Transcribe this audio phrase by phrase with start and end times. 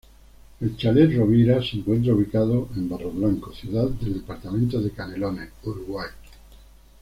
[0.61, 6.09] El Chalet Rovira se encuentra ubicado Barros Blancos, ciudad del departamento de Canelones, Uruguay.